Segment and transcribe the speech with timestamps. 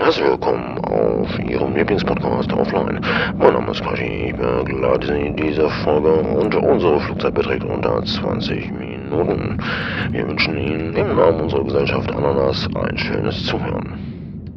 [0.00, 3.00] Herzlich willkommen auf Ihrem Lieblingspodcast Offline.
[3.36, 8.04] Mein Name ist Quashi, ich begleite Sie in dieser Folge und unsere Flugzeit beträgt unter
[8.04, 9.60] 20 Minuten.
[10.12, 14.56] Wir wünschen Ihnen im Namen unserer Gesellschaft Ananas ein schönes Zuhören.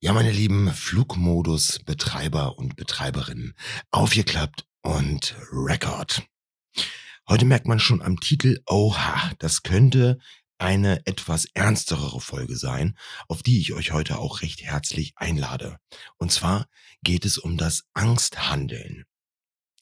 [0.00, 3.54] Ja, meine lieben Flugmodus-Betreiber und Betreiberinnen,
[3.92, 6.24] aufgeklappt und Record.
[7.28, 10.18] Heute merkt man schon am Titel, oha, das könnte
[10.58, 12.96] eine etwas ernstere Folge sein,
[13.28, 15.78] auf die ich euch heute auch recht herzlich einlade.
[16.18, 16.68] Und zwar
[17.02, 19.04] geht es um das Angsthandeln.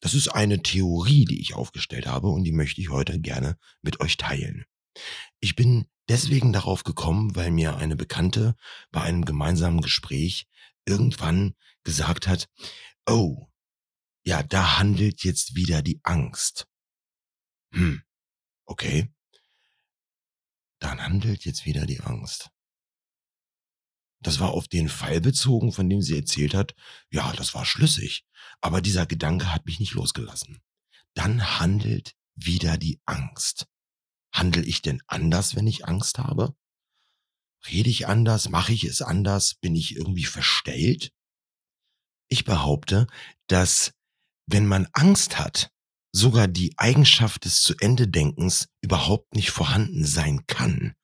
[0.01, 4.01] Das ist eine Theorie, die ich aufgestellt habe und die möchte ich heute gerne mit
[4.01, 4.67] euch teilen.
[5.41, 8.55] Ich bin deswegen darauf gekommen, weil mir eine Bekannte
[8.93, 10.47] bei einem gemeinsamen Gespräch
[10.85, 12.49] irgendwann gesagt hat,
[13.07, 13.49] oh,
[14.25, 16.67] ja, da handelt jetzt wieder die Angst.
[17.73, 18.03] Hm,
[18.67, 19.09] okay
[20.79, 22.51] dann handelt jetzt wieder die Angst.
[24.21, 26.75] Das war auf den Fall bezogen, von dem sie erzählt hat.
[27.11, 28.25] Ja, das war schlüssig.
[28.61, 30.61] Aber dieser Gedanke hat mich nicht losgelassen.
[31.15, 33.67] Dann handelt wieder die Angst.
[34.33, 36.57] Handel ich denn anders, wenn ich Angst habe?
[37.69, 38.49] Rede ich anders?
[38.49, 39.55] Mache ich es anders?
[39.55, 41.13] Bin ich irgendwie verstellt?
[42.29, 43.07] Ich behaupte,
[43.47, 43.95] dass
[44.47, 45.73] wenn man Angst hat,
[46.17, 50.95] sogar die Eigenschaft des zu Ende Denkens überhaupt nicht vorhanden sein kann.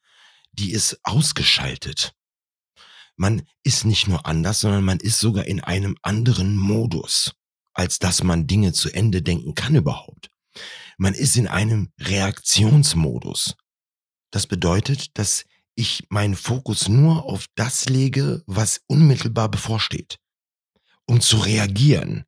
[0.53, 2.15] Die ist ausgeschaltet.
[3.17, 7.33] Man ist nicht nur anders, sondern man ist sogar in einem anderen Modus,
[7.75, 10.31] als dass man Dinge zu Ende denken kann überhaupt.
[10.97, 13.55] Man ist in einem Reaktionsmodus.
[14.31, 20.19] Das bedeutet, dass ich meinen Fokus nur auf das lege, was unmittelbar bevorsteht.
[21.05, 22.25] Um zu reagieren,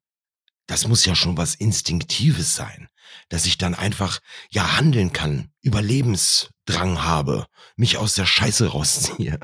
[0.66, 2.88] das muss ja schon was Instinktives sein,
[3.28, 4.20] dass ich dann einfach
[4.50, 9.38] ja handeln kann, Überlebensdrang habe, mich aus der Scheiße rausziehe.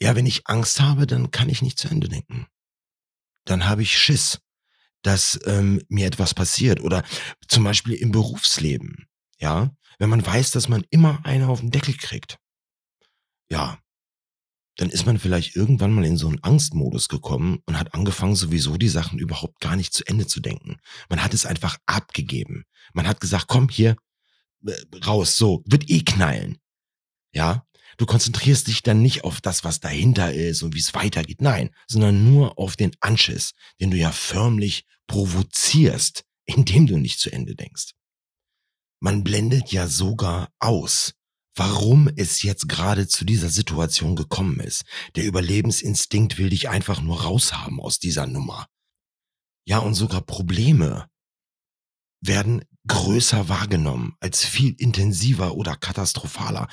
[0.00, 2.46] Ja, wenn ich Angst habe, dann kann ich nicht zu Ende denken.
[3.44, 4.38] Dann habe ich Schiss,
[5.02, 7.02] dass ähm, mir etwas passiert oder
[7.48, 9.06] zum Beispiel im Berufsleben.
[9.38, 12.38] Ja, wenn man weiß, dass man immer eine auf den Deckel kriegt.
[13.50, 13.78] Ja,
[14.76, 18.76] dann ist man vielleicht irgendwann mal in so einen Angstmodus gekommen und hat angefangen, sowieso
[18.76, 20.78] die Sachen überhaupt gar nicht zu Ende zu denken.
[21.08, 22.64] Man hat es einfach abgegeben.
[22.94, 23.96] Man hat gesagt, komm hier
[24.66, 24.72] äh,
[25.04, 26.58] raus, so, wird eh knallen.
[27.34, 27.66] Ja,
[27.98, 31.70] du konzentrierst dich dann nicht auf das, was dahinter ist und wie es weitergeht, nein,
[31.86, 37.54] sondern nur auf den Anschiss, den du ja förmlich provozierst, indem du nicht zu Ende
[37.54, 37.92] denkst.
[39.00, 41.14] Man blendet ja sogar aus,
[41.54, 44.84] warum es jetzt gerade zu dieser Situation gekommen ist.
[45.16, 48.66] Der Überlebensinstinkt will dich einfach nur raushaben aus dieser Nummer.
[49.64, 51.08] Ja, und sogar Probleme
[52.20, 56.68] werden größer wahrgenommen, als viel intensiver oder katastrophaler.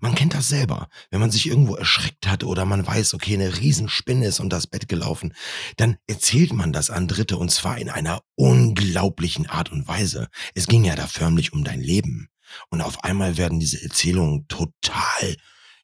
[0.00, 0.88] Man kennt das selber.
[1.10, 4.66] Wenn man sich irgendwo erschreckt hat oder man weiß, okay, eine Riesenspinne ist um das
[4.66, 5.34] Bett gelaufen,
[5.76, 10.28] dann erzählt man das an Dritte und zwar in einer unglaublichen Art und Weise.
[10.54, 12.28] Es ging ja da förmlich um dein Leben.
[12.68, 15.36] Und auf einmal werden diese Erzählungen total,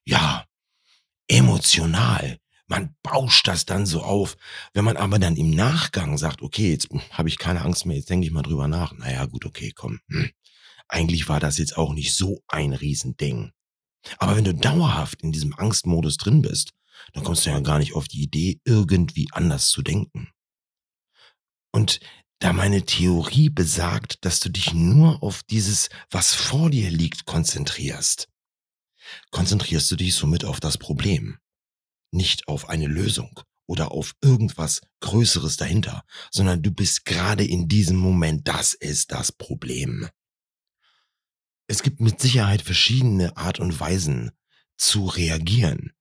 [0.05, 0.45] ja,
[1.27, 2.37] emotional.
[2.67, 4.35] Man bauscht das dann so auf.
[4.73, 8.09] Wenn man aber dann im Nachgang sagt, okay, jetzt habe ich keine Angst mehr, jetzt
[8.09, 8.93] denke ich mal drüber nach.
[8.93, 9.99] Naja, gut, okay, komm.
[10.09, 10.31] Hm.
[10.89, 13.51] Eigentlich war das jetzt auch nicht so ein Riesending.
[14.17, 16.71] Aber wenn du dauerhaft in diesem Angstmodus drin bist,
[17.13, 20.29] dann kommst du ja gar nicht auf die Idee, irgendwie anders zu denken.
[21.71, 21.99] Und
[22.39, 28.29] da meine Theorie besagt, dass du dich nur auf dieses, was vor dir liegt, konzentrierst,
[29.31, 31.39] konzentrierst du dich somit auf das Problem,
[32.11, 37.97] nicht auf eine Lösung oder auf irgendwas Größeres dahinter, sondern du bist gerade in diesem
[37.97, 40.07] Moment, das ist das Problem.
[41.67, 44.31] Es gibt mit Sicherheit verschiedene Art und Weisen
[44.77, 45.91] zu reagieren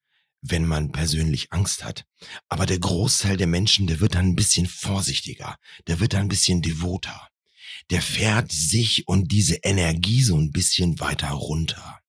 [0.42, 2.04] wenn man persönlich Angst hat.
[2.48, 6.28] Aber der Großteil der Menschen, der wird dann ein bisschen vorsichtiger, der wird dann ein
[6.28, 7.28] bisschen devoter.
[7.90, 12.00] Der fährt sich und diese Energie so ein bisschen weiter runter.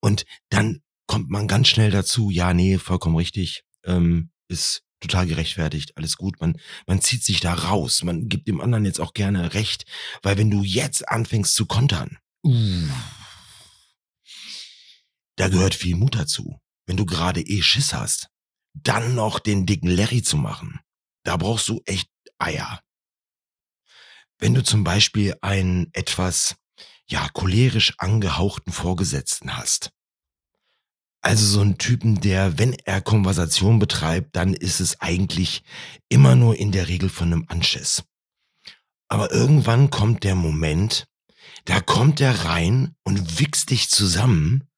[0.00, 5.96] Und dann kommt man ganz schnell dazu, ja, nee, vollkommen richtig, ähm, ist total gerechtfertigt,
[5.96, 6.40] alles gut.
[6.40, 8.02] Man, man zieht sich da raus.
[8.02, 9.84] Man gibt dem anderen jetzt auch gerne recht,
[10.22, 12.88] weil wenn du jetzt anfängst zu kontern, uh,
[15.36, 18.28] da gehört viel Mut dazu wenn du gerade eh Schiss hast,
[18.74, 20.80] dann noch den dicken Larry zu machen,
[21.24, 22.08] da brauchst du echt
[22.38, 22.80] Eier.
[24.38, 26.56] Wenn du zum Beispiel einen etwas,
[27.06, 29.90] ja, cholerisch angehauchten Vorgesetzten hast,
[31.24, 35.62] also so einen Typen, der, wenn er Konversation betreibt, dann ist es eigentlich
[36.10, 38.02] immer nur in der Regel von einem Anschiss.
[39.08, 41.06] Aber irgendwann kommt der Moment,
[41.64, 44.68] da kommt er rein und wichst dich zusammen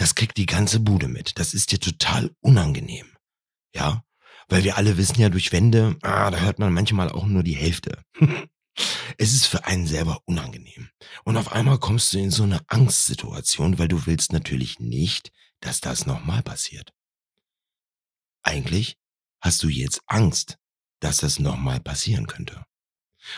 [0.00, 1.38] Das kriegt die ganze Bude mit.
[1.38, 3.06] Das ist dir total unangenehm.
[3.74, 4.02] Ja?
[4.48, 7.54] Weil wir alle wissen ja durch Wände, ah, da hört man manchmal auch nur die
[7.54, 8.02] Hälfte.
[9.18, 10.88] es ist für einen selber unangenehm.
[11.24, 15.80] Und auf einmal kommst du in so eine Angstsituation, weil du willst natürlich nicht, dass
[15.80, 16.94] das nochmal passiert.
[18.42, 18.96] Eigentlich
[19.42, 20.56] hast du jetzt Angst,
[21.00, 22.64] dass das nochmal passieren könnte.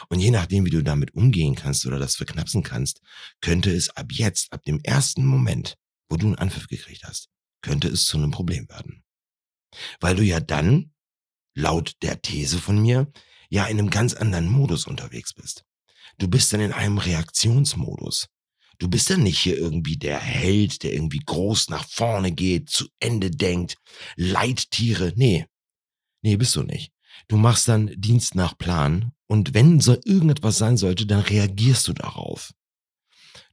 [0.08, 3.00] Und je nachdem, wie du damit umgehen kannst oder das verknapsen kannst,
[3.40, 5.76] könnte es ab jetzt, ab dem ersten Moment,
[6.12, 7.30] wo du einen Anpfiff gekriegt hast,
[7.62, 9.02] könnte es zu einem Problem werden.
[9.98, 10.92] Weil du ja dann,
[11.54, 13.10] laut der These von mir,
[13.48, 15.64] ja in einem ganz anderen Modus unterwegs bist.
[16.18, 18.28] Du bist dann in einem Reaktionsmodus.
[18.78, 22.88] Du bist dann nicht hier irgendwie der Held, der irgendwie groß nach vorne geht, zu
[23.00, 23.76] Ende denkt,
[24.16, 25.14] Leittiere.
[25.16, 25.46] Nee.
[26.20, 26.92] Nee, bist du nicht.
[27.28, 31.94] Du machst dann Dienst nach Plan und wenn so irgendetwas sein sollte, dann reagierst du
[31.94, 32.52] darauf.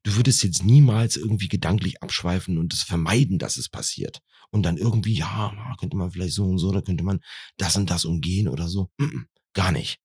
[0.03, 4.21] Du würdest jetzt niemals irgendwie gedanklich abschweifen und es vermeiden, dass es passiert.
[4.51, 7.19] Und dann irgendwie, ja, könnte man vielleicht so und so, oder könnte man
[7.57, 8.89] das und das umgehen oder so.
[8.97, 9.99] Mm -mm, gar nicht.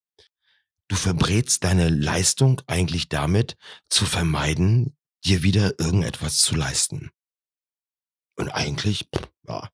[0.88, 3.56] Du verbrätst deine Leistung eigentlich damit,
[3.88, 7.10] zu vermeiden, dir wieder irgendetwas zu leisten.
[8.36, 9.08] Und eigentlich,
[9.46, 9.70] ja,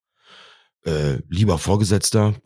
[0.84, 2.40] äh, lieber Vorgesetzter,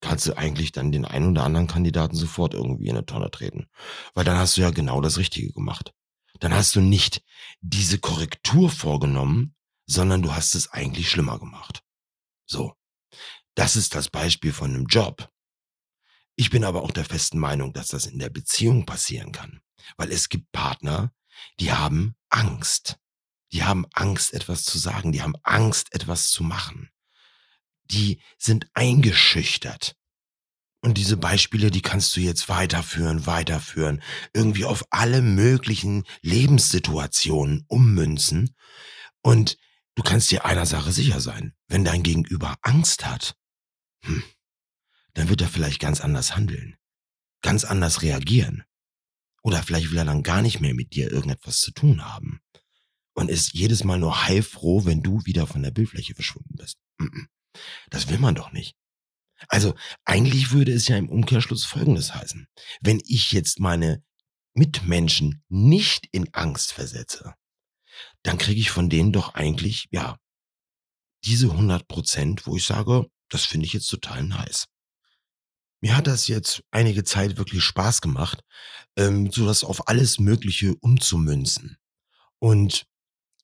[0.00, 3.66] kannst du eigentlich dann den einen oder anderen Kandidaten sofort irgendwie in eine Tonne treten.
[4.12, 5.92] Weil dann hast du ja genau das Richtige gemacht.
[6.40, 7.22] Dann hast du nicht
[7.60, 9.54] diese Korrektur vorgenommen,
[9.86, 11.82] sondern du hast es eigentlich schlimmer gemacht.
[12.46, 12.74] So.
[13.54, 15.30] Das ist das Beispiel von einem Job.
[16.36, 19.60] Ich bin aber auch der festen Meinung, dass das in der Beziehung passieren kann.
[19.96, 21.12] Weil es gibt Partner,
[21.60, 22.98] die haben Angst.
[23.52, 25.12] Die haben Angst, etwas zu sagen.
[25.12, 26.90] Die haben Angst, etwas zu machen.
[27.84, 29.96] Die sind eingeschüchtert.
[30.84, 34.02] Und diese Beispiele, die kannst du jetzt weiterführen, weiterführen,
[34.34, 38.54] irgendwie auf alle möglichen Lebenssituationen ummünzen.
[39.22, 39.56] Und
[39.94, 41.54] du kannst dir einer Sache sicher sein.
[41.68, 43.34] Wenn dein Gegenüber Angst hat,
[44.04, 44.22] hm,
[45.14, 46.76] dann wird er vielleicht ganz anders handeln,
[47.40, 48.64] ganz anders reagieren.
[49.42, 52.42] Oder vielleicht will er dann gar nicht mehr mit dir irgendetwas zu tun haben.
[53.14, 56.76] Und ist jedes Mal nur heilfroh, wenn du wieder von der Bildfläche verschwunden bist.
[57.88, 58.76] Das will man doch nicht.
[59.48, 59.74] Also
[60.04, 62.46] eigentlich würde es ja im Umkehrschluss Folgendes heißen.
[62.80, 64.02] Wenn ich jetzt meine
[64.54, 67.34] Mitmenschen nicht in Angst versetze,
[68.22, 70.16] dann kriege ich von denen doch eigentlich, ja,
[71.24, 74.66] diese 100 Prozent, wo ich sage, das finde ich jetzt total nice.
[75.80, 78.42] Mir hat das jetzt einige Zeit wirklich Spaß gemacht,
[78.96, 81.76] ähm, so das auf alles Mögliche umzumünzen.
[82.38, 82.86] Und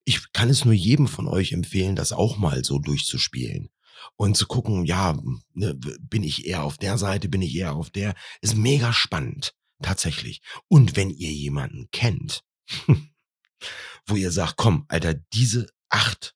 [0.04, 3.70] ich kann es nur jedem von euch empfehlen, das auch mal so durchzuspielen
[4.16, 5.18] und zu gucken, ja,
[5.52, 9.54] ne, bin ich eher auf der Seite, bin ich eher auf der, ist mega spannend,
[9.82, 10.42] tatsächlich.
[10.68, 12.44] Und wenn ihr jemanden kennt,
[14.06, 16.34] wo ihr sagt, komm, Alter, diese acht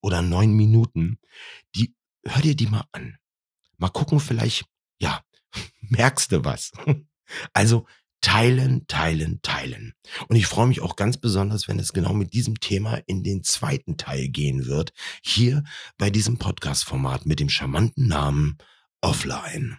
[0.00, 1.18] oder neun Minuten,
[1.74, 3.18] die, hör dir die mal an.
[3.78, 4.66] Mal gucken, vielleicht
[4.98, 5.22] ja,
[5.80, 6.72] merkst du was?
[7.52, 7.86] Also
[8.26, 9.94] teilen, teilen, teilen.
[10.26, 13.44] Und ich freue mich auch ganz besonders, wenn es genau mit diesem Thema in den
[13.44, 14.92] zweiten Teil gehen wird,
[15.22, 15.62] hier
[15.96, 18.58] bei diesem Podcast-Format mit dem charmanten Namen
[19.00, 19.78] Offline.